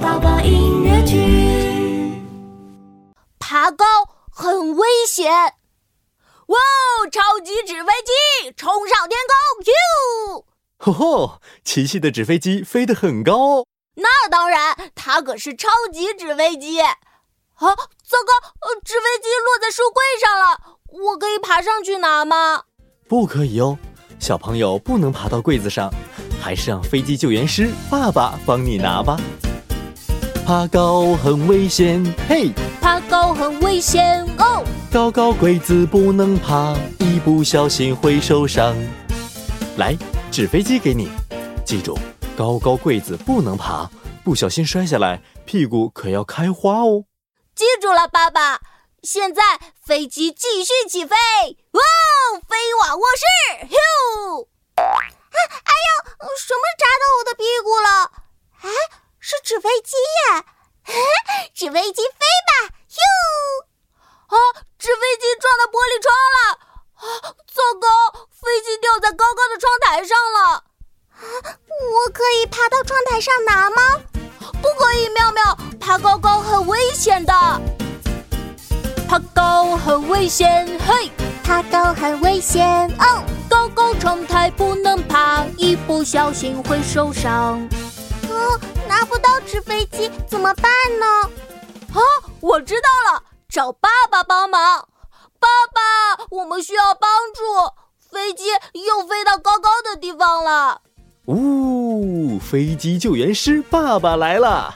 [0.00, 2.22] 宝宝音乐剧。
[3.38, 3.84] 爬高
[4.30, 5.32] 很危险！
[5.32, 9.64] 哇哦，超级纸飞机冲上天空！
[9.66, 10.44] 哟，
[10.78, 13.66] 吼吼，琪琪的纸飞机飞得很高哦。
[13.96, 16.80] 那当然，它可是超级纸飞机。
[16.80, 16.96] 啊，
[17.56, 22.62] 糟糕，呃，纸飞机落在书柜上了，我可以爬上去拿吗？
[23.08, 23.76] 不可以哦，
[24.20, 25.90] 小朋友不能爬到柜子上，
[26.40, 29.18] 还是让飞机救援师爸爸帮你拿吧。
[30.48, 34.64] 爬高很危险，嘿，爬高很危险哦。
[34.90, 38.74] 高高柜子不能爬，一不小心会受伤。
[39.76, 39.94] 来，
[40.32, 41.10] 纸飞机给你，
[41.66, 41.98] 记住，
[42.34, 43.90] 高高柜子不能爬，
[44.24, 47.04] 不小心摔下来，屁股可要开花哦。
[47.54, 48.58] 记住了，爸爸。
[49.02, 49.42] 现在
[49.84, 51.14] 飞机继续起飞，
[51.72, 51.82] 哇，
[52.48, 52.56] 飞
[52.86, 54.46] 往卧室，咻！
[54.76, 58.12] 啊，哎呦，什么扎到我的屁股了？
[58.62, 58.70] 哎，
[59.20, 59.94] 是纸飞机
[60.32, 60.44] 耶！
[61.54, 63.02] 纸飞机飞吧，哟！
[64.28, 64.38] 啊，
[64.78, 66.38] 纸飞机撞到玻璃窗了！
[66.94, 67.88] 啊，糟糕，
[68.30, 70.62] 飞机掉在高高的窗台上了！
[71.10, 71.58] 啊，
[71.96, 73.82] 我可以爬到窗台上拿吗？
[74.62, 77.32] 不可以，妙妙，爬高高很危险的。
[79.08, 81.10] 爬高很危险，嘿！
[81.42, 83.24] 爬高很危险哦！
[83.50, 87.68] 高高窗台不能爬，一不小心会受伤。
[88.30, 90.70] 哦，拿不到纸飞机怎么办
[91.00, 91.30] 呢？
[92.38, 94.88] 啊，我知道了，找爸爸帮忙。
[95.40, 97.42] 爸爸，我们需要帮助，
[98.10, 100.80] 飞机又飞到高高的地方了。
[101.26, 104.72] 呜，飞机救援师爸爸来了！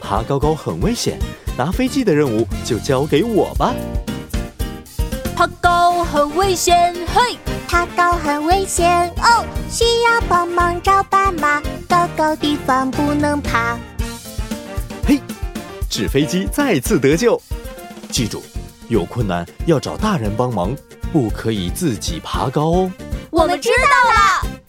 [0.00, 1.18] 爬高高很危险。
[1.58, 3.74] 拿飞机的任务就交给我吧。
[5.36, 7.38] 爬高很危险，嘿！
[7.68, 11.60] 爬高很危险哦，需要帮忙找爸妈。
[11.88, 13.49] 高高地方不能爬。
[15.90, 17.38] 纸飞机再次得救。
[18.10, 18.40] 记住，
[18.88, 20.72] 有困难要找大人帮忙，
[21.12, 22.92] 不可以自己爬高哦。
[23.30, 24.59] 我们知道了。